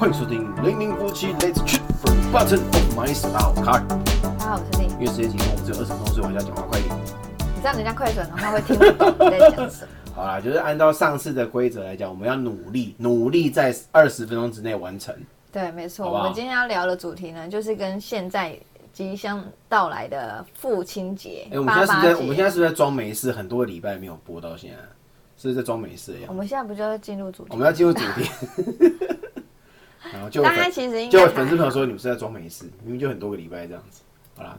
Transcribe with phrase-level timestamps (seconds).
[0.00, 3.86] 欢迎收听零零夫妻 Let's Chat from Button of My Smile Car。
[4.22, 4.88] 大家好，我是丽。
[4.98, 6.96] 因为时间紧迫，我们只有二十分钟，所以我还是要讲话快一点。
[7.54, 9.88] 你这样人家快转的话会听不懂你在讲什么。
[10.16, 15.14] 好啦，就是按照上次的规则来讲，我们要努力，努力在二十分钟之内完成。
[15.52, 16.06] 对，没错。
[16.06, 18.58] 好好我们今天要聊的主题呢，就是跟现在
[18.94, 23.30] 即将到来的父亲节哎、我们现在是不是我们现在是不是在装没事？
[23.30, 24.78] 很多个礼拜没有播到现在，
[25.36, 26.28] 是不是在装没事一样？
[26.28, 27.50] 我们现在不就要进入主题？
[27.50, 28.30] 我们要进入主题。
[30.12, 34.02] 然后就有大家粉其实应就粉丝朋友说你们是在装没事，明明就很多个礼拜这样子。
[34.36, 34.56] 好啦，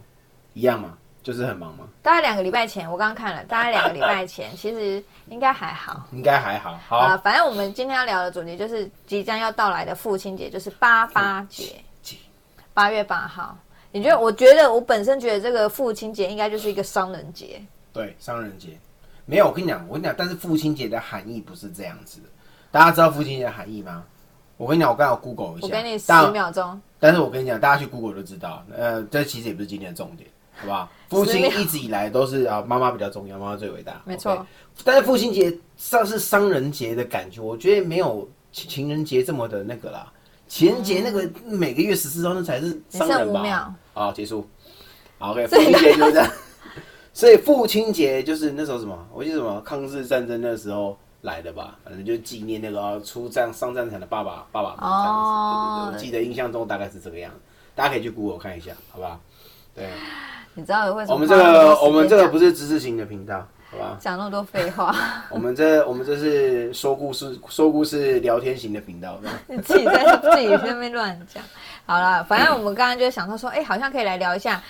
[0.54, 6.06] 一样嘛，就是很忙嘛，大概两个礼拜前，我刚刚看了，大概两个礼拜前，其实应该还好。
[6.14, 6.80] 应该还好。
[6.88, 12.18] 好，啊、反正我们今天要聊的主题就是即将要到来的父亲节，就是八八节，节
[12.74, 13.58] 八月八号。
[13.92, 14.18] 你觉得？
[14.18, 17.62] 我觉得我本身觉得这个父亲节应该就是一个商人节。
[17.92, 18.78] 对，商人节
[19.26, 19.48] 没有。
[19.48, 22.28] 我跟你讲，我跟你讲，但是父亲节的含义不是这样子的。
[22.72, 24.04] 大家知道父亲节的含义吗？
[24.62, 30.88] 我跟你讲，我刚好 Google 一下，我给你十但秒钟，但是我跟你讲，大家去 Google 就知道，呃，这其实也不是今天的重点，好不好？
[31.10, 34.46] 父亲一直以来都是啊，妈妈比较重要，妈妈最伟大，没错
[34.84, 40.14] 但是父亲节上是商人节的感觉，我觉得没有情情人节这么的那个啦。
[40.48, 43.74] 情人节那个每个月十四号那才是商人吧？
[43.96, 44.48] 好，结束。
[45.18, 46.32] 好，OK，父亲节就是这样。
[47.14, 55.10] 所以父亲节就是那时候什么，我记得什么抗日战争那时候来的吧，反正就纪念那个啊出战上战场的爸爸爸爸这样子。
[55.10, 57.38] 哦对对对，我记得印象中大概是这个样子，
[57.76, 59.20] 大家可以去 Google 看一下，好不好？
[59.76, 59.90] 对，
[60.56, 63.98] 你知道为什么我们这个我们这个不是知识型的频道，好吧？
[64.00, 64.96] 讲那么多废话，
[65.30, 71.44] 我们这我们这是说故事说故事聊天型的频道，你自己在自己在那边乱讲。
[71.86, 74.62] 好了，反正我们刚刚就想到说，哎、好像可以来聊一下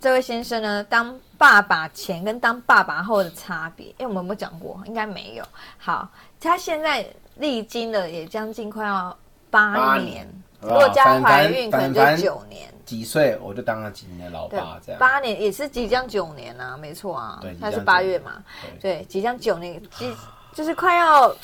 [0.00, 3.92] 这位先生呢，当爸爸前跟当爸爸后的差别。
[3.98, 4.80] 哎、我们有没有讲过？
[4.86, 5.44] 应该没有。
[5.76, 6.08] 好，
[6.40, 7.04] 他现在
[7.38, 9.16] 历经了也将近快要
[9.50, 10.24] 八年
[10.60, 12.72] 如果加反怀孕可能就九年。
[12.84, 15.00] 几岁我就当了几年的老对爸，这样。
[15.00, 18.40] 八年也是即将九年啊，没错啊对，他是八月嘛，
[18.80, 20.14] 对对，即将九年， 即
[20.54, 21.34] 就是快要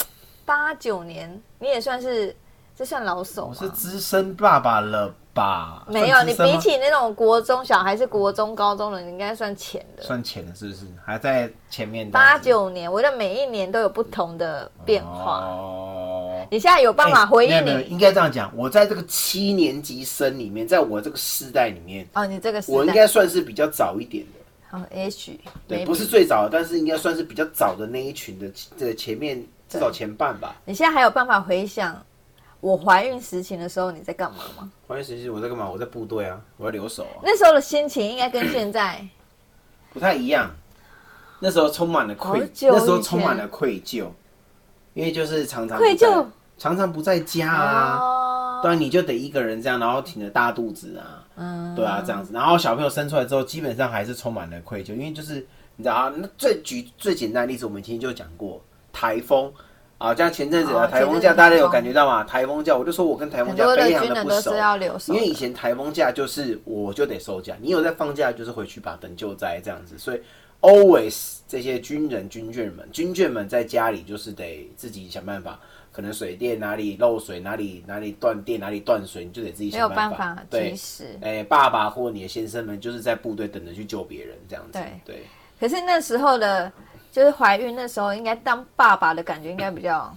[0.45, 2.37] 八九年，你也算是
[2.77, 3.56] 这算老手吗？
[3.59, 5.84] 我是资深爸爸了吧？
[5.87, 10.03] 没有，你比起那种国中小孩是国中高中的，你应该算浅的。
[10.03, 10.84] 算浅的，是不是？
[11.04, 15.38] 还在前面八九年，我觉得每一年都有不同的变化。
[15.41, 17.93] 哦，你现在有办法回忆哎没有没有你？
[17.94, 18.53] 应该这样讲。
[18.54, 24.77] 我在这个七年级生里面，在我这个世代里面，哦，你这个时我应代，该算是比较早一点的。
[24.77, 28.47] 哦，也许对，不是最早的，但是应该算是比较早的那一群的
[28.77, 30.56] 这前面至少前半吧。
[30.66, 32.04] 你现在还有办法回想
[32.61, 34.71] 我怀孕时期的时候你在干嘛吗？
[34.87, 35.71] 怀孕时期我在干嘛？
[35.71, 39.07] 我在部队啊，我要留守啊，那时候的心情应该跟现在
[39.93, 40.51] 不太一样。
[41.41, 44.07] 那时候充满了愧好，久那时候充满了愧疚，
[44.95, 46.27] 因为就是常常愧疚，
[46.59, 47.97] 常常不在家啊。
[47.97, 52.33] 哦，对啊，你就得一个人这样，然后挺着大肚子啊，嗯，对啊，这样子。
[52.33, 55.47] 然后小朋友生出来之后，基本上还是充满了愧疚，因为就是
[55.77, 58.61] 你知道啊，那最举最简单的例子，我们今天就讲过
[58.93, 59.53] 台风
[59.98, 62.22] 啊，像前阵子啊哦台风假，大家有感觉到吗？
[62.25, 64.54] 台风假，我就说我跟台风假的非常的不熟
[65.09, 70.20] 因为以前台风假就是我就得收假，你有在放假就是回去吧，等救灾这样子，所以
[70.60, 75.59] always 这些军人军眷们，军眷们在家里就是得自己想办法，
[75.91, 80.36] 可能水电哪里漏水，哪里哪里断电，哪里断水，你就得自己想办法。
[80.48, 80.75] 对。
[81.20, 85.15] 哎、爸爸或你的先生们就是在部队等着去救别人这样子，对。
[85.15, 85.26] 对，
[85.59, 86.70] 可是那时候的，
[87.19, 90.15] 就是怀孕那时候，应该当爸爸的感觉应该比较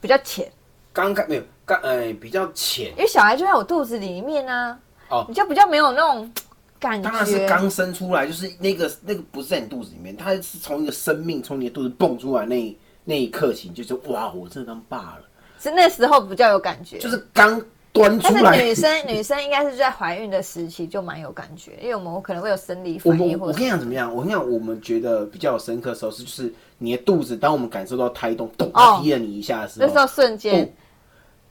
[0.00, 0.48] 比较浅，
[0.92, 6.32] 刚开没有刚哎、比较浅，因为小孩就在我肚子里面呢、哦你就比较没有那种
[6.78, 7.10] 感觉。
[7.10, 15.22] 当然是刚生出来，就是那个那个不是在你肚子里面，他是从一个生命从你的肚子蹦出来那一那一刻起，你就说哇，我真的当爸了。
[15.58, 17.60] 是那时候比较有感觉，就是刚
[17.96, 18.58] 端出但来。
[18.58, 24.14] 是女生女生应该是在怀孕的时期就蛮有感觉，因为我们可能会有生理反应我跟你讲怎么样？
[24.14, 30.68] 我跟你讲，我们觉得比较有深刻的时候是，就是你的肚子，当我们感受到胎动，咚哦踢了你一下的时候，那时候瞬间、哦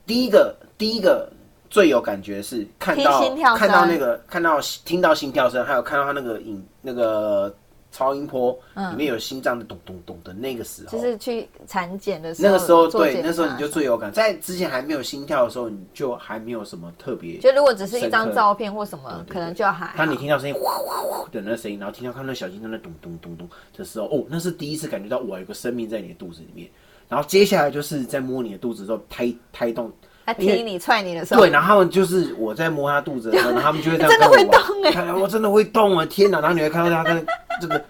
[0.06, 1.28] 第一个第一个
[1.68, 7.52] 最有感觉是看到心跳看到那个看到听到心跳声，还有看到他那个影那个
[7.96, 8.52] 超音波、
[8.90, 14.12] 里面有心脏的咚咚咚的那个时候，嗯就是去产检的时候，那个时候对，那时候你就最有感。
[14.12, 17.38] 在之前还没有心跳的时候，你就还没有什么特别。
[17.38, 26.68] 就如果只是一张照片或什么，可能就还好当你听到声音哗哗哗的那声音，然后听到看到小心在那咚咚咚咚的时候，哦，那是第一次感觉到我，有个生命在你的肚子里面。
[27.08, 29.90] 然后接下来就是在摸你的肚子的时候，胎胎动，
[30.26, 36.04] 他踢你踹你的时候，对，然后他们就是我在摸他肚子的时候，然后他们就会这样 真的会动欸我真的会动啊！
[36.04, 36.40] 天哪！
[36.40, 37.26] 然后你会看到他跟
[37.60, 37.84] 这个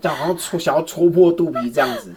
[0.00, 2.12] 这样好像戳想要戳破肚皮这样子，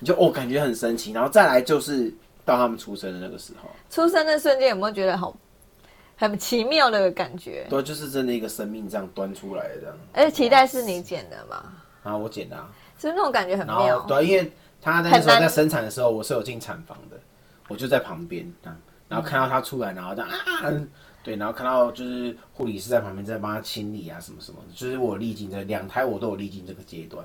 [0.00, 1.12] 你就哦感觉很神奇。
[1.12, 2.12] 然后再来就是
[2.44, 5.34] 到他们出生的那个时候，出生的瞬间有没有觉得好
[6.16, 7.66] 很奇妙的感觉？
[7.70, 9.96] 对，就是真的一个生命这样端出来的这样。
[10.12, 11.72] 而且脐带是你剪的吧？
[12.02, 12.68] 然后我剪的、啊，
[12.98, 14.00] 是不是那种感觉很妙。
[14.08, 14.52] 对，因为
[14.82, 17.16] 他那时候在生产的时候，我是有进产房的，
[17.68, 18.78] 我就在旁边这样，
[19.10, 20.72] 然后看到他出来，然后这样啊，
[21.22, 27.22] 对，然后看到就是护理师在旁边在帮他清理啊什么什么的，就是我历经这两胎我都有历经这个阶段，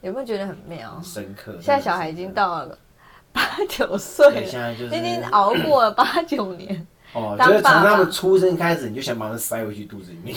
[0.00, 1.04] 有没有觉得很妙很？
[1.04, 1.52] 深刻。
[1.60, 2.78] 现在小孩已经到到了
[3.30, 6.86] 八九岁现在就是已经熬过了 八九年。
[7.12, 10.36] 哦，当就是从他们出生开始，你就想把他塞回去肚子里面，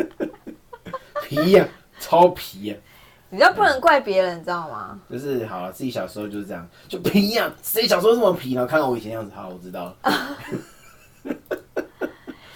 [1.26, 1.66] 皮呀、
[1.98, 2.76] 超皮呀、
[3.34, 4.96] 你知道不能怪别人，你知道吗？
[5.10, 8.64] 就是好了，自己小时候就是这样，就皮呀、谁小时候这么皮呢？
[8.64, 9.96] 看到我以前样子，好，我知道了。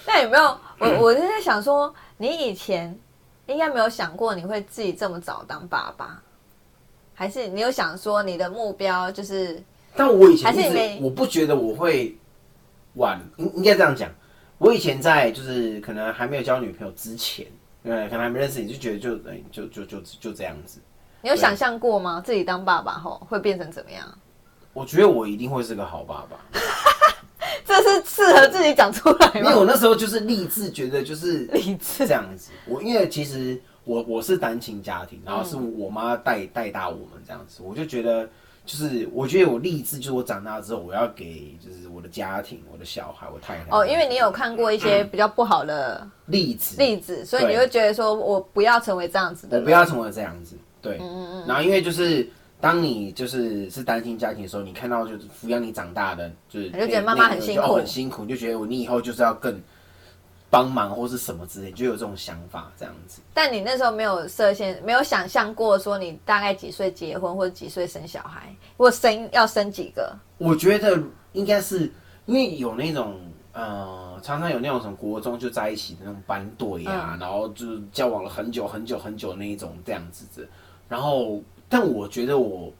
[0.07, 0.57] 那有没有？
[0.79, 2.97] 我我是在想说，你以前
[3.47, 6.23] 应该没有想过你会自己这么早当爸爸，
[7.13, 9.61] 还是你有想说你的目标就是
[9.97, 12.17] 但我以前一还是我不觉得我会
[12.95, 14.09] 晚，应应该这样讲。
[14.59, 17.45] 我以前在就是可能还没有交女朋友之前，
[17.83, 20.81] 对，可能还没认识你，就觉得就哎就就就就这样子。
[21.23, 22.21] 你有想象过吗？
[22.25, 24.07] 自己当爸爸后会变成怎么样？
[24.73, 26.39] 我觉得我一定会是个好爸爸，
[27.65, 29.65] 这是适合自己讲出来因为我？
[29.65, 32.53] 那时候就是立志，觉得就是 理智这样子。
[32.67, 38.29] 我因为其实我我是单亲家庭，然后是我妈带带大我们这样子，我就觉得
[38.69, 46.77] 就是我觉得我立志，就是我长大之后我要给就是我的家庭、我的小孩、我太太哦，因为你有看过一些比较不好的例子。
[46.77, 49.65] 例子，所以你对会觉得说我不要成为这样子的我人。
[49.65, 52.29] 不要成为这样子，对，嗯嗯然后因为就是
[52.61, 57.77] 当你就是是单亲家庭的时候，你看到就是抚养你长大的，就是你就觉得妈妈很辛苦。
[57.77, 59.59] 很辛苦，就觉得我你以后就是要更
[60.51, 63.21] 帮忙或是什么之类，就有这种想法这样子。
[63.35, 70.17] 但你那时候没有设限，没有想象过说你大概几岁结婚或者几岁生小孩，或生要生几个？
[70.39, 71.03] 我觉得
[71.33, 71.93] 应该是
[72.27, 73.21] 因为有那种
[73.53, 80.49] 呃，常常有那种什么国中就在一起的那种班队啊，然后就是交往了很久很久很久那一种这样子的。
[80.89, 82.73] 然后，但我觉得我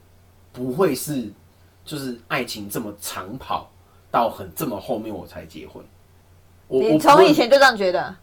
[0.51, 1.31] 不会是
[1.85, 3.69] 就是爱情这么长跑
[4.09, 5.83] 到很这么后面我才结婚。
[6.69, 8.15] 我从以前就这样觉得？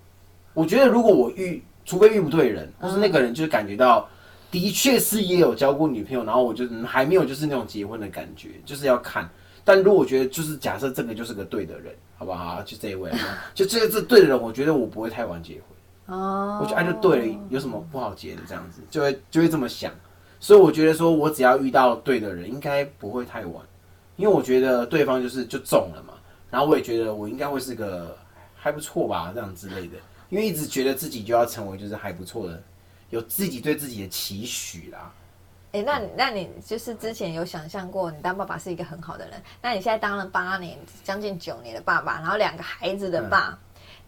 [0.55, 4.09] 我觉得如果我遇，除非遇不对人，或是那个人就是感觉到，
[4.51, 9.29] 的确是也有交过女朋友，然后我就、嗯还没有就是那种结婚的感觉，就是要看。
[9.65, 12.63] 但如果我觉得就是假设这个就是个对的人，好不好？
[12.65, 13.11] 就这一位，
[13.53, 16.17] 就这个这对的人，我觉得我不会太晚结婚。
[16.17, 19.93] 哦，我觉得哎就对了，有什么不好结的这样子，就会就会这么想。
[20.39, 23.55] 所以我觉得说我只要遇到对的人，应该不会太晚，
[24.15, 26.15] 因为我觉得对方就是就中了嘛。
[26.49, 28.17] 然后我也觉得我应该会是个
[28.67, 29.97] 还不错吧，这样之类的。
[30.29, 32.61] 因为一直觉得自己就要成为就是还不错的，
[33.11, 35.13] 有自己对自己的期许啦。
[35.71, 43.59] 哎、那那你就是之前有想象过你当爸爸是一个很好的人，那你现在当了八年，将近九年的爸爸，然后两个孩子的爸，嗯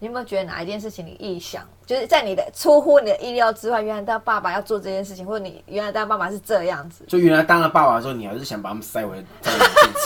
[0.01, 7.05] 你有没有觉得哪一件事情你意想，就是在你的出乎你的意料之外，原来当爸爸要做这件事情，或者你原来当爸爸是这样子？
[7.07, 9.23] 就原来当了爸爸的时候，你还是想把他们塞回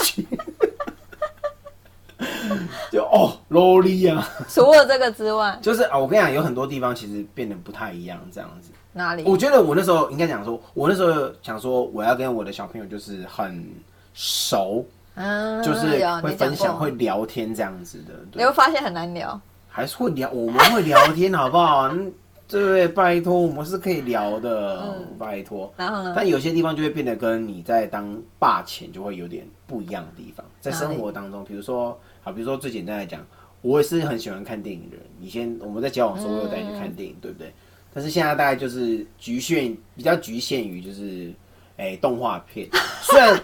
[0.02, 0.26] 去，
[2.92, 8.70] 就哦萝莉啊， 除了这个之外， 就是啊，我跟你讲，有很多地方其实变得不太一样，这样子。
[8.92, 9.24] 哪里？
[9.26, 13.66] 我觉得我那时候应该讲说，我那时候想说，我要跟我的小朋友就是很
[14.12, 14.84] 熟，
[15.16, 18.14] 嗯，就是有会分享、会聊天这样子的。
[18.32, 19.40] 你对会发现很难聊。
[19.68, 21.90] 还是会聊，我们会聊天，好不好？
[22.48, 22.88] 嗯对？
[22.88, 25.72] 拜托，我们是可以聊的，嗯拜托。
[25.76, 26.12] 然后呢？
[26.16, 33.24] 但有些地方就会变得跟你在当爸前就会有点不一样的地方，在生活当中，比如说，好，比如说最简单来讲，
[33.62, 35.04] 我也是很喜欢看电影的人。
[35.20, 37.52] 以前我们在交往的时候，我有带你去看电影，对不对？
[37.92, 41.32] 但是现在大概就是局限，比较局限于就是，
[41.76, 42.68] 哎、动画片。
[43.00, 43.40] 虽然，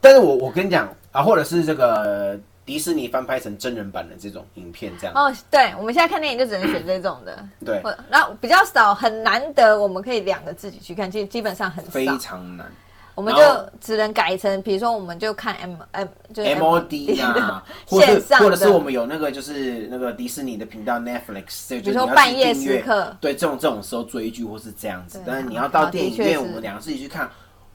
[0.00, 7.44] 但是我我跟你讲啊，或者是这个迪士尼翻拍成真人版的这种影片，这样、哦，对，我们现在看电影就只能选这种的。
[7.64, 12.70] 对，或然后比较少，很难得我们可以两个自己去看，基基本上很非，常难。
[13.14, 13.42] 我们就
[13.78, 16.88] 只能改成，比如说我们就看 M M 就是 MOD
[17.34, 27.30] 的啊，或者是线上或者是我们有那个就是那个迪士尼的频道 Netflix，比比如说半夜时刻，对这种这种时候追剧或是这样子，但是你要到电影院，我们两个自己去看，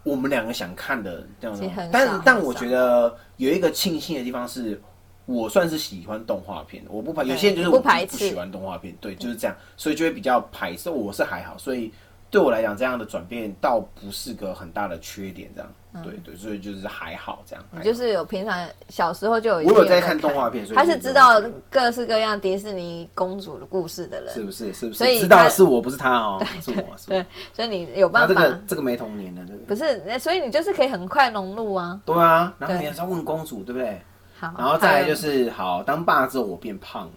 [0.07, 1.69] 我们两个想看的这样子。
[1.91, 4.81] 但但我觉得有一个庆幸的地方是。
[5.29, 10.89] 我算是喜欢动画片的，我不排，有些人就是我就是排斥不喜欢动画片，对，就是这样，所以就会比较排斥。
[10.89, 11.91] 我是还好，所以
[12.29, 15.69] 对我来讲，这样的转变倒不是个很大的缺点，这样。
[16.03, 17.65] 对对，所以就是还好这样。
[17.71, 21.41] 你就是有平常小时候就有，我有在看动画片，所以他是知道
[21.71, 24.71] 各式各样迪士尼公主的故事的人，是不是？
[24.73, 24.97] 是不是？
[24.99, 26.95] 所以知道是我不是他哦，是我。
[27.07, 28.31] 对，所以你有办法。
[28.31, 31.99] 这个这个没童年的这个不是，所以你就是可以很快融入啊。
[32.05, 33.99] 对啊，然后你还是要问公主，对不对？
[34.39, 37.13] 好，然后再来就是好当爸之后我变胖了。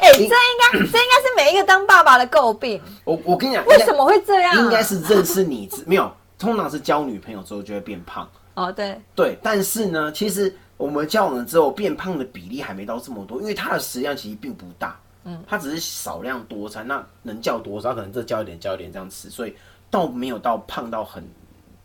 [0.00, 2.80] 哎，这应该这应该是每一个当爸爸的诟病。
[3.04, 4.56] 我我跟你讲，为什么会这样？
[4.56, 8.28] 应该是认识你没有，通常是交女朋友之后就会变胖。
[8.54, 14.98] 哦，对对，但是呢，其实我们交往了之后变胖的比例还没到这么多，因为它的食量其实并不大。
[15.24, 17.94] 嗯，他只是少量多餐，那能叫多少？
[17.94, 19.54] 可能这叫一点，叫一点这样吃，所以
[19.90, 21.22] 倒没有到胖到很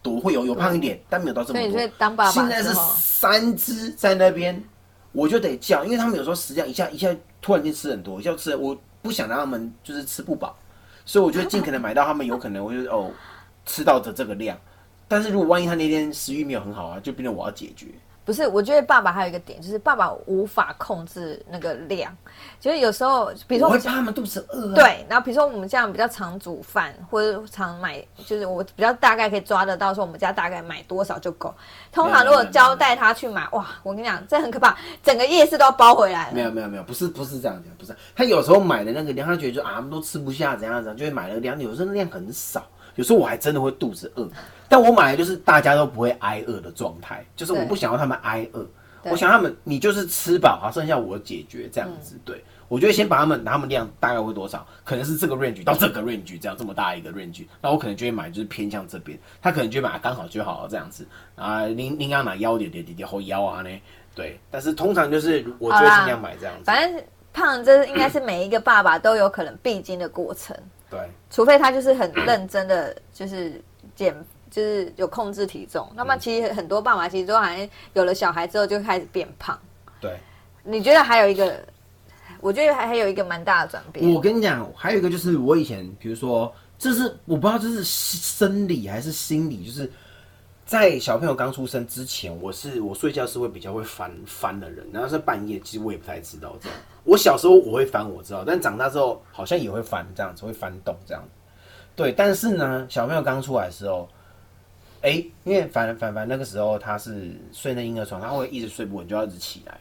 [0.01, 1.71] 多，会有有胖一点，但没有到这么多。
[1.71, 4.63] 所以当爸爸现在是三只在那边。
[5.15, 10.55] 我就得叫，因为他们有时候实际上一下一下突然间吃很多，要吃，我不想让他们就是吃不饱，
[11.05, 13.09] 所以我就尽可能买到他们有可能，我就哦
[13.65, 14.57] 吃到的这个量。
[15.07, 17.87] 但是如果万一他那天食欲没有很好啊，就变成我要解决。
[18.25, 22.11] 不是，我觉得爸爸还有一个点，就是爸爸无法控制那个量，
[22.59, 24.73] 就是有时候，比如说，我会怕他们肚子饿。
[24.73, 31.53] 对，然后比如说我们这样比较常煮饭，或者常买，就是我比较大概可以抓得到，说我们家大概买多少就够。
[31.91, 36.31] 通常如果交代他去买，哇，我跟你讲，这很可怕，整个夜市都要包回来。
[36.33, 42.65] 没有没有没有，不是不是这样讲，不是他有时候买的那个量，他觉得就啊，他们都吃不下，怎样怎样，就会买那个量，有时候量很少。
[42.95, 44.27] 有时候我还真的会肚子饿，
[44.67, 48.65] 但我买的就是大家都不会挨饿的状态，就是我不想要他们挨饿，
[49.03, 52.17] 我想他们你就是吃饱好，剩下我解决这样子。
[52.25, 63.69] 对，我觉得先把他们拿他们量大概会多少，可能是这个 range 到这个 range 这样这么大一个 range，那我可能就会买就是偏向这边，他可能就会买刚好就好了这样子啊，您您要买腰点点点点后腰啊呢？
[64.15, 66.63] 对，但是通常就是我就会尽量买这样子。
[66.63, 70.55] 反正胖这应该是每一个爸爸都有可能必经的过程。
[70.89, 70.99] 对，
[71.29, 73.61] 除非他就是很认真的，就是
[73.95, 74.15] 减，
[74.49, 75.89] 就是有控制体重。
[75.95, 79.59] 那么其实很多爸妈其实都好像有了小孩之后就开始变胖。
[79.99, 80.17] 对，
[80.63, 81.63] 你觉得还有一个？
[82.41, 84.13] 我觉得还还有一个蛮大的转变。
[84.13, 89.89] 我跟你讲，还有一个就是我以前，比如说，这是我不知道这是生理还是心理，就是
[90.65, 96.77] 在小朋友刚出生之前，我是我睡觉是会比较会翻翻的人，然后是半夜，其实我也不太知道这样。
[97.03, 101.23] 我小时候我会翻，我知道，但长大之后好像也会翻，这样子会翻动这样。
[101.95, 104.09] 对，但是呢，小朋友刚出来的时候，
[105.01, 109.79] 哎，因为凡凡凡那个时候他是睡那婴儿床，他会一直睡不稳，就要一直起来。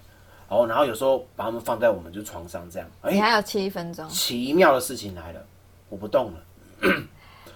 [0.50, 2.86] 然后，然后有时候把他们放在我们就床上这样。
[3.10, 4.06] 你还有七分钟。
[4.10, 5.42] 奇妙的事情来了，
[5.88, 6.38] 我不动了。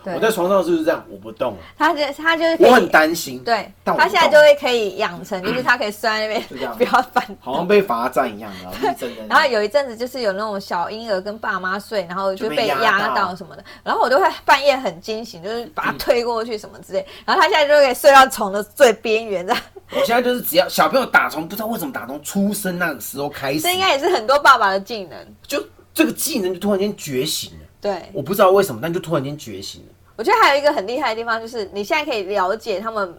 [0.04, 1.04] 我在床上是不是这样？
[1.10, 1.56] 我不动。
[1.76, 3.42] 他就他就是我很担心。
[3.44, 6.42] 对，他现在就会可以养成，就是他可以睡在那边，
[6.78, 8.50] 不要翻，好像被罚站一样
[8.80, 9.08] 的。
[9.28, 17.04] 然后有一阵子就是有那种小婴儿跟爸妈睡，然后就被压到什么的，然后我都会半夜很惊醒，就是把他推过去什么之类。
[17.26, 19.62] 然后他现在就可以睡到床的最边缘这样。
[19.90, 25.18] 我现在就是只要小朋友打从不知道为什么打从出生那个时候开始，这应该也是很多爸爸的技能。
[25.46, 25.62] 就
[25.92, 27.66] 这个技能就突然间觉醒了。
[27.80, 29.88] 对，我不知道为什么，但就突然间觉醒了。
[30.16, 33.14] 我觉得还有一个很厉害的地方，就是你现在可以了解他们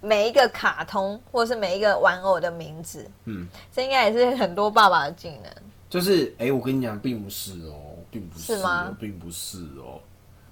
[0.00, 3.06] 每一个卡通或者是每一个玩偶的名字。
[3.26, 5.52] 嗯，这应该也是很多爸爸的技能。
[5.90, 8.96] 就是，哎，我跟你讲，并不是哦，并不是吗？
[8.98, 10.00] 并不是哦。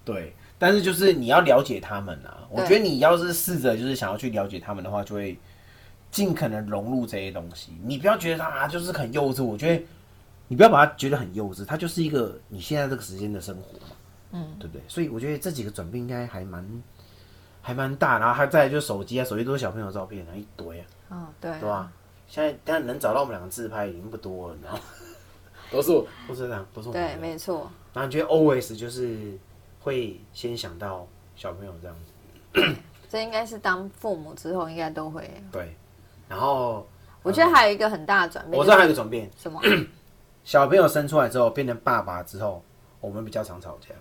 [0.05, 2.47] 对，但是就是你要了解他们啊。
[2.50, 5.38] 我觉得你要是试着就是想要去了解他们的话，就会
[6.11, 7.73] 尽可能融入这些东西。
[7.85, 9.83] 你不要觉得他就是很幼稚，我觉得
[10.49, 13.87] 你不要把它觉得很幼稚，它就是一个你现在这个时间的生活嘛。
[14.33, 14.83] 嗯，对不对？
[14.88, 16.83] 所以我觉得这几个转变应该还蛮，
[17.62, 18.19] 还蛮大。
[18.19, 20.87] 然后还在就是手机啊，手机都是小朋友照片啊，一堆啊。
[21.11, 21.90] 嗯，对，对吧？
[22.28, 24.81] 现在但能找到我们两个自拍已经不多了，你知道吗？
[25.73, 26.93] 都是我，都是这样，都是我。
[26.93, 27.71] 对，没错。
[27.95, 29.38] 然后你觉得 always 就是
[29.81, 32.75] 会先想到小朋友这样子。
[33.09, 35.31] 这应该是当父母之后应该都会。
[35.50, 35.75] 对。
[36.28, 36.87] 然后
[37.23, 39.59] 我觉得还有一个很大的转变，我知道还有一个转变，什么？
[40.49, 42.64] 小朋友生出来之后变成爸爸之后，
[43.02, 43.95] 我们比较常吵架。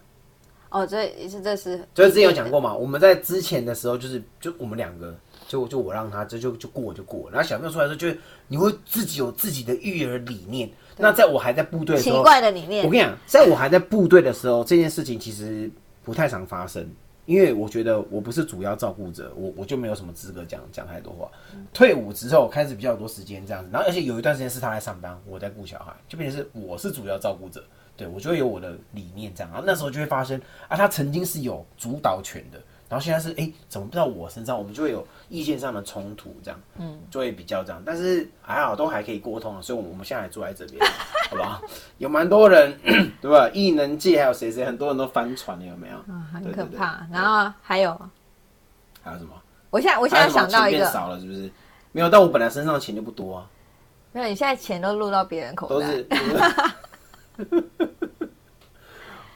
[0.69, 2.73] 哦，这也是这是，就是之前有讲过嘛。
[2.73, 5.13] 我们在之前的时候，就是就我们两个，
[5.45, 7.29] 就就我让他，这就就过就过。
[7.29, 10.71] 然后小朋友出来的时候，就你会自己有自己的育儿理念。
[10.95, 12.85] 那在我还在部队的时候，奇怪的理念。
[12.85, 15.69] 我跟你讲，在我还在部队的时候，这件事情其实
[16.01, 16.89] 不太常发生，
[17.27, 21.29] 因为我觉得我不是主要照顾者，我我就没有什么资格讲讲太多话。
[21.73, 27.61] 退伍之后开始比较多时间这样子，然后而且有一段时间是他在上班，我在顾小孩，就变成是我是主要照顾者。
[27.97, 37.81] 对，我就会有我的理念这样，然后那时候就会发生啊，他曾经是有主导权的，然后现在是哎、怎么不到我身上，我们就会有意见上的冲突，这样，嗯，就会比较这样。
[37.85, 40.79] 但是还好，都还可以沟通啊，所以我们我们现在还坐在这边，
[41.29, 41.61] 好不好？
[41.97, 42.77] 有蛮多人，
[43.21, 43.49] 对吧？
[43.53, 45.97] 异能界还有谁谁，很多人都翻船了，有没有？
[46.13, 47.05] 啊，很可怕。
[47.11, 47.91] 然后还有，
[49.03, 49.31] 还有什么？
[49.69, 51.51] 我现在我现在想到一个，少了，是不是？
[51.91, 53.49] 没有，但我本来身上的钱就不多啊，
[54.13, 55.85] 没有，你现在钱都入到别人口袋。
[55.85, 56.07] 都是。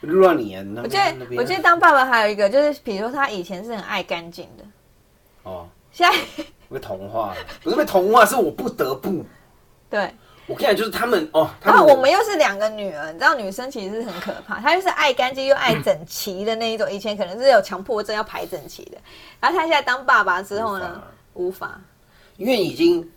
[0.02, 0.64] 录到你啊！
[0.76, 4.64] 我我觉得，我觉得当爸爸还有一个就是，比如说他以前是很爱干净的，
[5.44, 6.18] 哦，现在
[6.68, 9.24] 被同化了，不是被同化，是我不得不。
[9.88, 10.12] 对，
[10.46, 16.90] 我跟你讲，就是他们哦，他然后我们又是两个女儿，你知道女生其实是很可怕，她就是爱干净又爱整齐的那一种。
[16.90, 18.98] 以前可能是有强迫症要排整齐的，
[19.38, 21.02] 然后她现在当爸爸之后呢，
[21.34, 21.80] 无法。
[22.38, 23.08] 因为已经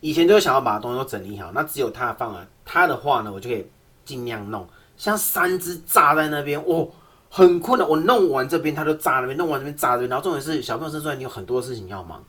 [0.00, 3.70] 以前就想要把东西都整理好，那只有他放了他的话呢，我就可以
[4.04, 4.66] 尽量弄。
[4.98, 6.86] 像三只炸在那边，哦，
[7.30, 7.88] 很困难。
[7.88, 10.10] 我弄完这边，他就炸那边；弄完这边炸这边。
[10.10, 12.22] 然后重点是，小朋友生出来，你有很多事情要忙，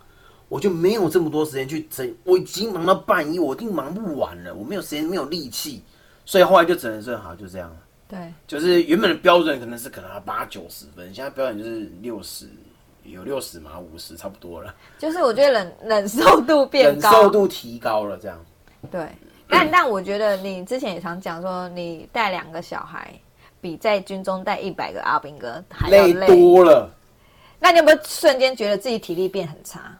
[0.47, 2.15] 我就没有这么多时间去整。
[2.23, 5.83] 我已经忙到半夜，我一定忙不完了，我没有时间，没有力气，
[6.23, 7.75] 所以后来就只能说好，就这样了。
[8.07, 12.47] 对，就是原本的标准可能是可能要八九十分，现在标准就是六十，
[13.03, 18.43] 有六十嘛，五十差不多了， 就是我觉得忍忍受度变高忍高，受度提高了，这样。
[18.89, 19.11] 对，
[19.49, 23.11] 但但我觉得你之前也常讲说，你带两个小孩
[23.59, 26.27] 比在军中带一百个阿兵哥还要累累。
[26.27, 26.89] 多了，
[27.59, 29.97] 那你有没有瞬间觉得自己体力变很差？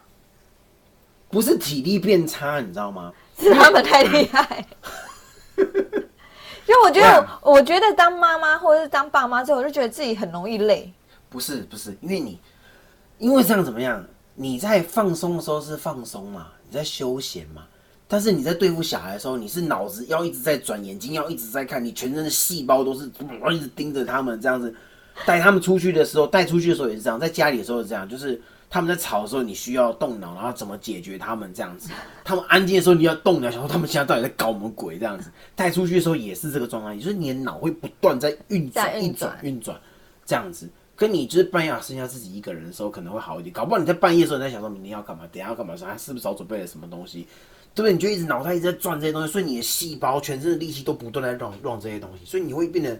[1.29, 3.11] 不是体力变差，你知道吗？
[3.39, 4.65] 是他们太厉害。
[5.57, 10.93] 因为我觉得，我觉得当妈妈或者是当爸妈之后，我就觉得自己很容易累。
[11.29, 12.39] 不是不是，因为你
[13.17, 14.05] 因为这样怎么样？
[14.35, 17.63] 你在放松的时候是放松嘛，你在休闲嘛。
[18.11, 23.09] 但是你在对付小孩的时候，你是脑子要一直在转，眼睛要一直在看，你全身的细胞都是
[23.53, 24.73] 一直盯着他们这样子。
[25.27, 31.91] 带他们出去的时候，带出去的时候也是这样，在家里的时候是这样，就是他们在吵的时候，你需要动脑，然后怎么解决他们这样子。
[32.23, 35.29] 他们安静的时候，你要动脑，想说他们现在到底在搞什么鬼这样子。
[35.55, 39.31] 带出去的时候也是这个状态，也就是你的脑会不断在运转、运转。
[39.31, 39.79] 转、运转。
[40.25, 40.67] 这样子。
[40.95, 43.53] 跟你就是半夜剩下自己一个人的时候，可能会好一点。
[43.53, 47.25] 搞不好你在半夜的时候，你在想说明天要干嘛，等下要干嘛，说他是不是早准备了什么东西，
[47.73, 47.93] 对不对？
[47.93, 52.99] 你就一直脑袋一直在转这些东西，所以你的细胞、全身的力气都不断在让让这些东西，所以你会变得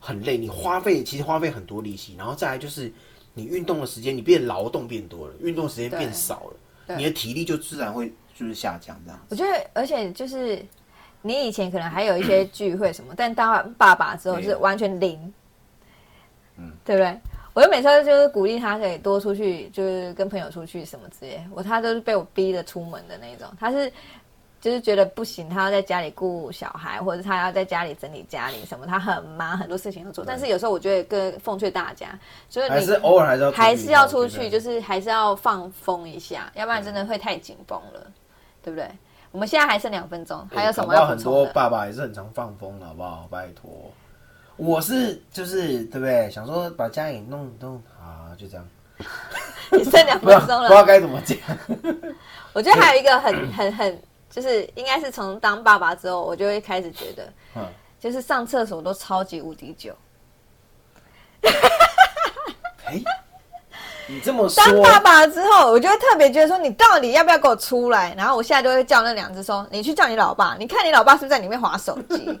[0.00, 0.36] 很累。
[0.36, 2.92] 你花费其实花费很多力气，然后再来就是
[3.34, 6.50] 你运动的时间，你变劳动变多了，运动时间变少
[6.86, 9.20] 了，你的体力就自然会就是下降这样。
[9.28, 10.64] 我觉得，而且就是
[11.22, 15.32] 你以前可能还有一些聚会什么，但当爸爸之后是完全零，
[16.56, 17.20] 嗯，对不对？
[17.58, 21.44] 我就每次就是鼓励他可以多出去，就是跟朋友出去什么之类。
[21.52, 23.92] 我他都是被我逼着出门的那种，他是
[24.60, 30.24] 就是觉得不行，他要在家里顾小孩，或者他要在家里整理家里什么，他很忙，很多事情要做。
[30.24, 32.16] 但是有时候我觉得跟奉劝大家，
[32.48, 38.06] 就是你还是偶尔还是要还是要出去，就是还是要放风一下，要不然真的会太紧绷了，
[38.62, 38.88] 对不对？
[39.32, 41.44] 我们现在还剩两分钟，还有什么要很多？
[41.46, 43.26] 爸爸也是很常放风的，好不好？
[43.28, 43.68] 拜托，
[44.58, 46.28] 我是就是对不对？
[46.30, 48.68] 想说把家里弄弄啊，就这样，
[49.72, 50.82] 你剩两分钟了不知道了。
[50.84, 51.38] 该怎么讲。
[52.52, 57.64] 我觉得还有一个很很很，就是应该是从当爸爸之后，我就会开始觉得，嗯，
[58.00, 59.94] 就是上厕所都超级无敌久。
[62.86, 63.00] 哎，
[64.08, 68.12] 你这么说，当爸爸之后，我就会特别觉得说，你到底要不要给我出来？
[68.16, 72.40] 然后我现在就会叫那两只说，你去叫你老爸，你看你老爸是不是在里面划手机？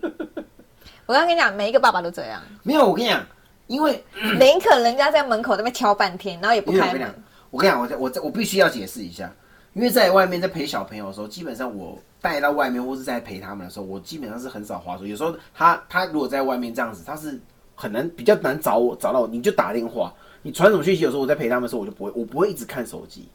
[1.08, 3.24] 我刚刚跟你讲，每一个爸爸都这样，没有，我跟你讲，
[3.66, 4.04] 因为
[4.38, 7.14] 宁可人家在门口那边挑半天，然后也不开门我跟你讲。，
[7.50, 9.32] 我跟你讲，我我我必须要解释一下，
[9.72, 15.08] 因为在外面在陪小朋友的时候，基本上我带到外面或是在陪他们的时候，我基本上是很少划手机。
[15.08, 17.40] 有时候他他如果在外面这样子，他是
[17.74, 23.26] 很难比较难找我找到我，你就打电话，你传什么讯息，有时候我在陪他们的时候，我就不会我不会一直看手机。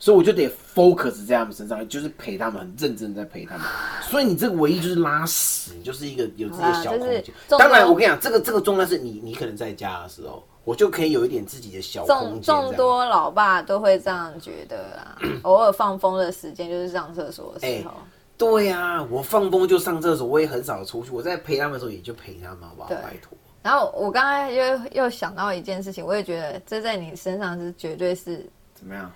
[0.00, 3.66] 所以我就得 focus 在他们身上，就是陪他们，很认真地在陪他们。
[4.02, 7.24] 所以你这个唯一就是拉屎，你就是一个有自己的小空间。
[7.46, 17.92] 当然，我跟你讲，这个这个重要是你你可能在家的时候，我就可以有一点自己的小空众众多老爸都会这样觉得啦， 偶尔放风的时间就是上厕所的时候。
[18.38, 21.10] 对呀、我放风就上厕所，我也很少出去。
[21.10, 22.88] 我在陪他们的时候，也就陪他们，好不好？
[22.88, 23.36] 拜托。
[23.62, 29.12] 然后我刚才又又想到一件事情，我也觉得这在你身上是绝对是，怎么样？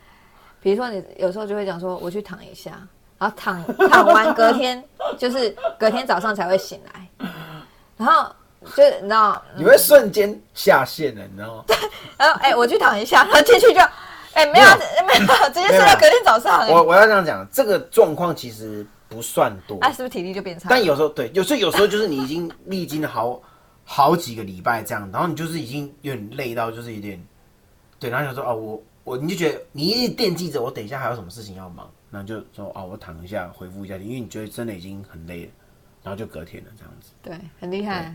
[0.65, 2.71] 比如说你有时候就会讲说我去躺一下，
[3.19, 4.83] 然后躺躺完隔天
[5.19, 7.29] 就是隔天早上才会醒来，
[7.99, 8.35] 然后
[8.75, 11.65] 就你知道，嗯你会瞬间下线了，你知道吗？
[12.17, 13.81] 然后哎、我去躺一下，然后进去就
[14.33, 14.65] 哎、没有
[15.07, 15.25] 没有。
[15.53, 16.71] 直接睡到隔天早上、哎。
[16.71, 20.69] 我我要这样讲，这个状况其实不算多，啊是不是体力就变差？
[20.71, 23.39] 但有时候对，有时候有时候就是你已经历经了好
[23.85, 27.23] 好几个礼拜这样，然后你就是已经有点累到，就是有点，
[28.01, 35.51] 对对，然后想说啊，我我你就觉得你一直惦记着我等一下还有什么事情要忙，然后就说哦，我躺一下回复一下你，因为你觉得真的已经很累了，
[36.03, 38.15] 然后就隔天了这样子，对，很厉害。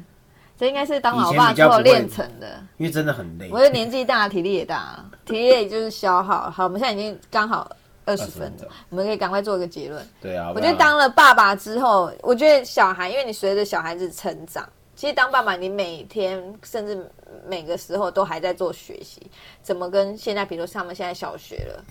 [0.58, 2.62] 这应该是当老爸之后练成的。
[2.75, 3.60] 因为真的很累我。
[3.62, 6.52] 的年纪大，体力也大了，体力也就是消耗。
[6.52, 7.71] 好，我们现在已经刚好
[8.04, 10.06] 二十分20分了，我们可以赶快做一个结论。
[10.19, 14.67] 对啊，我觉得当了爸爸之后，我觉得小孩，因为你随着小孩子成长，
[14.99, 17.09] 其实当爸爸，你每天甚至
[17.47, 19.31] 每个时候都还在做学习，
[19.63, 21.85] 怎么跟现在，比如说他们现在小学了，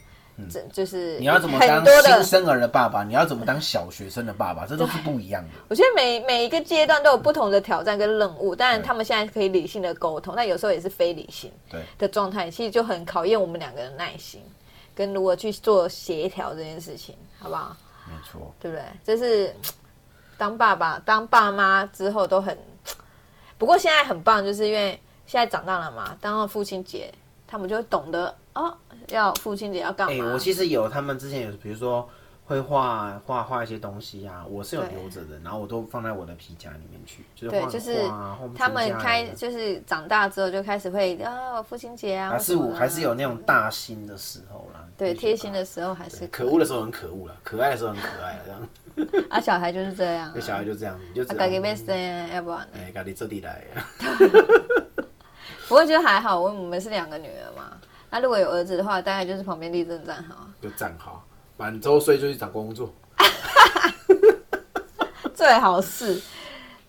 [0.50, 5.48] 这就是嗯你要怎么很当新生儿的爸爸，你要怎么当小学生的爸爸，这都是不一样的。
[5.70, 14.42] 我觉得每每一个阶段都有不同的挑战跟任务，当然他们现在可以理性的沟通，但有时候也是非理性对的状态，其实就很考验我们两个的耐心，
[14.94, 17.74] 跟如何去做协调这件事情，好不好？
[18.06, 18.84] 没错，对不对？
[19.02, 19.56] 这是
[20.36, 22.56] 当爸爸、当爸妈之后都很，
[23.58, 27.12] 不过现在很棒，就是因为现在长大了嘛，当了父亲节，
[27.46, 28.72] 他们就懂得哦，
[29.08, 30.32] 要父亲节要干哎、嘛。
[30.32, 32.08] 我其实有他们之前有，比如说
[32.48, 38.08] 会画画画一些东西啊，我是有留着的，然后我都放在我的皮夹里面去，就是对，画就是
[38.56, 51.84] 他们开就是长大之后就开始会啊，父亲节啊，还是我还是有那种大心的时候啦，对就是贴心的时候还是可恶的时候很可恶了，可爱的时候很可爱，这样， 啊，小孩就是这样、 那小孩就这样，你就改给 best
[52.32, 52.78] 要不然呢？
[52.78, 53.62] 哎，咖喱这里来，
[55.68, 57.76] 不过觉得还好，我我们是两个女儿嘛。
[58.10, 61.27] 那如果有儿子的话，大概就是旁边立正站好，就站好，
[61.58, 62.90] 满周岁就去找工作。
[65.34, 66.20] 最好是。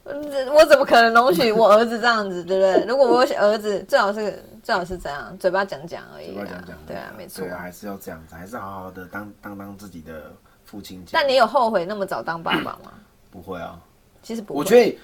[0.06, 2.84] 嗯我怎么可能容许 我儿子这样子，对不对？
[2.88, 7.52] 如果我儿子最好是最好是这样，嘴巴讲讲而已啊嘴巴讲讲，对啊，没错对。
[7.52, 10.34] 啊，还是要这样子，还是好好的当当当自己的
[10.66, 11.12] 父亲家。
[11.14, 12.92] 但你有后悔那么早当爸爸吗？
[13.30, 13.80] 不会啊？
[14.24, 14.98] 其实不会，我觉得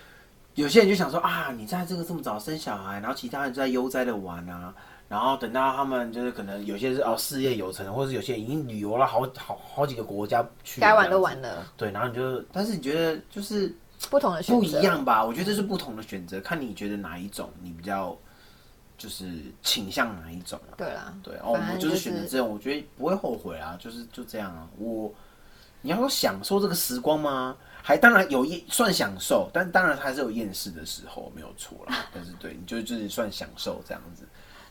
[0.56, 4.74] 有些人就想说啊，你在这个这么早生小孩，然后其他人就在悠哉的玩啊，
[5.08, 13.74] 然后等到他们就是可能有些是哦事业有成，或者是有些已经旅游了好好好几个国家去，该玩都玩了，对，然后你就，但是你觉得就是
[14.10, 14.82] 不同的选择不一。
[14.82, 15.24] 样吧？
[15.24, 18.18] 我觉得这是不同的选择，看你觉得哪一种你比较
[18.98, 19.26] 就是
[19.62, 20.74] 倾向哪一种啊？
[20.78, 24.68] 对啦，对，哦，我就是选择这种，我觉得不会后悔啊，就是就这样啊。
[24.78, 25.14] 我
[25.82, 27.56] 你要说享受这个时光吗？
[27.84, 32.08] 还当然有厌算享受，但当然还是有厌世的时候，没有错啦。
[32.12, 34.24] 但是对你就就是算享受这样子，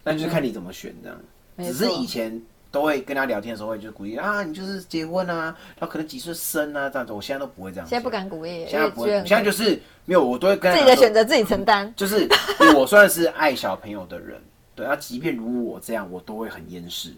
[0.04, 1.18] 那就是看你怎么选这样。
[1.58, 2.40] 只是以前
[2.70, 7.12] 都会跟他聊天的时候，会就是鼓励啊，你就是结婚啊，他可能几岁生啊这样子。
[7.12, 7.86] 我现在都不会这样。
[7.88, 11.92] 现在不，敢鼓励，现在不会现在就是没有，我都会跟自己的选择自己承担。
[11.96, 12.28] 就是
[12.76, 14.40] 我算是爱小朋友的人，
[14.74, 17.14] 对，他即便如我这样，我都会很厌世，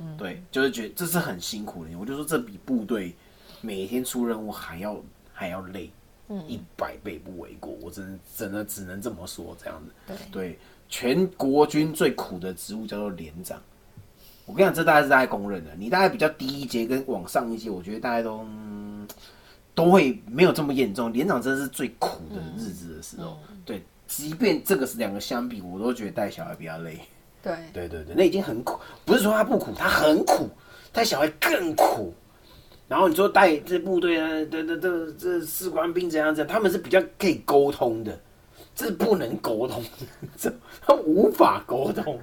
[0.00, 3.14] 嗯对，就是觉得这是很辛苦的，我就说这比部队
[3.60, 5.00] 每天出任务还要
[5.32, 5.88] 还要累，
[6.28, 13.60] 嗯一百倍不为过，我真的真的只能这么说，这样子，对对，全国军最苦的职务叫做连长。
[14.44, 15.70] 我跟你讲，这大家是大家公认的。
[15.76, 19.08] 你大概比较低一阶跟往上一阶，我觉得大家都、嗯
[19.74, 21.12] 都会没有这么严重。
[21.12, 26.98] 连长真的是最苦的日子的时候，对，即便这个是两个相比，我都觉得带小孩比较累。
[27.42, 30.48] 对，对对对，那已经很苦，不是说他不苦，他很苦，
[30.92, 32.14] 带小孩更苦。
[32.88, 38.18] 然后你说带这部队啊，这这这这士官兵怎样怎样，他们是比较可以沟通的，
[38.76, 39.82] 这不能沟通，
[40.36, 40.52] 这
[40.86, 42.20] 他无法沟通。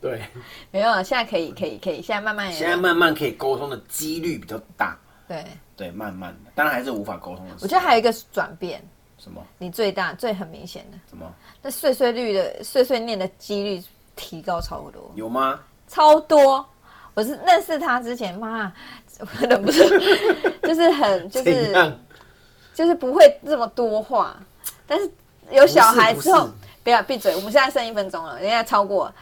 [0.00, 0.22] 对，
[0.70, 4.96] 没有，现在可以，可以，可以，现在慢慢也现在慢慢可以沟通的几率比较大。
[5.26, 5.44] 对。
[5.76, 7.54] 对，慢慢的，当然还是无法沟通的。
[7.60, 8.82] 我觉得还有一个转变，
[9.18, 13.82] 什么你最大、最很明显的，什么那碎碎率的碎碎念的几率
[14.14, 15.60] 提高超多，有吗？
[15.88, 16.64] 超多。
[17.14, 18.72] 我是认识他之前，妈，
[19.18, 19.82] 我忍不住，
[20.62, 21.92] 就是很就是？
[22.74, 24.38] 就是不会这么多话，
[24.86, 25.10] 但是
[25.50, 26.48] 有小孩之后
[26.82, 29.12] 不要闭嘴，我们现在剩一分钟了，人家超过。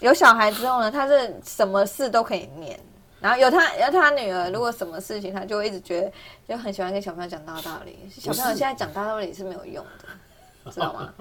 [0.00, 2.78] 有小孩之后呢，他是什么事都可以念，
[3.20, 6.12] 然后有他有他女儿，如果什么事情，他就会一直觉得
[6.48, 7.98] 就很喜欢跟小朋友讲大道理。
[8.10, 11.14] 小朋友现在讲大道理是没有用的，知道吗？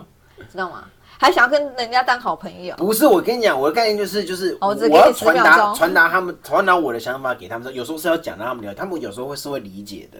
[0.52, 0.86] 知道吗？
[1.18, 10.18] 还想要跟人家当好朋友，不是，我跟你讲，我的概念就是就是哦我我只给你10要传达传达他们传达我的想法给他们，有时候是要讲让他们了解，他们有时候会是会理解的。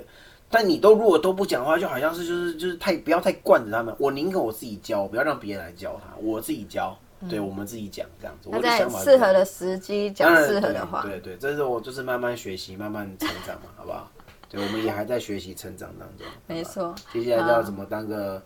[0.54, 3.94] 但你都如果都不讲的话，就好像是就是就是太不要太惯着他们。
[3.98, 6.96] 我宁可我自己教，不要让别人来教他，我自己教，
[7.28, 8.50] 对我们自己讲这样子。
[8.54, 11.02] 我在想法是适合的时机讲适合的话。
[11.02, 14.08] 对对对，这是我就是慢慢学习、慢慢成长嘛，好不好？
[14.48, 16.28] 对，我们也还在学习成长当中。
[16.46, 18.40] 没错接下来要怎么当个，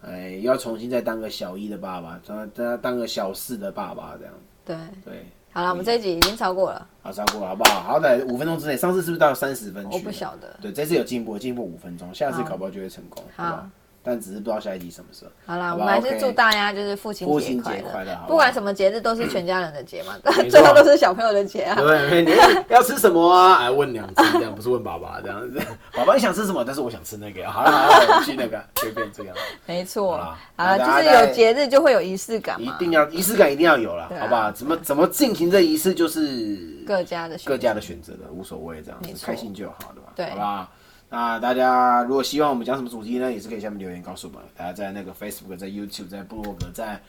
[0.00, 4.34] 哎，要重新再当个小一的爸爸，当当当个小四的爸爸这样。
[4.64, 7.80] 对，对，好了，我们这一集已经超过了，好，超过了好不好？
[7.82, 9.96] 好歹五分钟之内，上次是不是到三十分去？
[9.96, 10.56] 我不晓得。
[10.60, 13.70] 对，这次有进步，进步五分钟，下次好搞不好就会成功，好不好好？
[14.02, 15.30] 但只是不知道下一集什么时候。
[15.44, 20.16] 好啦，好我们还是祝大家就是父亲节快乐快乐不管什么节日都是全家人的节嘛，
[20.50, 21.76] 最后都是小朋友的节啊。
[21.76, 22.32] 对，你
[22.68, 23.56] 要吃什么啊？
[23.60, 25.60] 哎，问两次这样，不是问爸爸这样子。
[25.94, 26.64] 爸爸你想吃什么？
[26.64, 27.48] 但是我想吃那个。
[27.50, 29.36] 好了好了，我们去那个， 随便这样。
[29.66, 34.50] 没错，好啦好了，就是有节日就会有仪式感嘛，一定要仪式感，一定要有了，好不好？
[34.52, 40.12] 怎么怎么进行这仪式，就是各家的各家的选择的，无所谓，这样子开心就好，对吧？
[40.16, 40.70] 对好吧。
[41.12, 44.42] 那大家如果希望我们讲什么主题呢，也是可以下面留言告诉我们。
[44.56, 47.00] 大家在那个 Facebook、在 YouTube、在部落格、在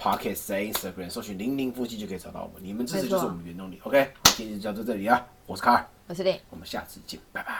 [0.00, 2.62] Podcast、在 Instagram 搜寻“零零夫妻”就可以找到我们。
[2.62, 3.80] 你们支持就是我们原动力。
[3.82, 7.52] OK，好，今天就到这里啊，我是卡尔，我是令，我们下次见，拜拜。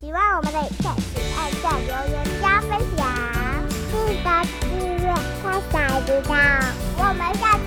[0.00, 4.28] 喜欢我们的影片，请按下留言加分享，记得
[4.60, 5.74] 订阅，开小
[6.06, 6.30] 铃铛。
[6.96, 7.58] 我们下